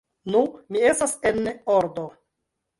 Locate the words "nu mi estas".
0.35-1.15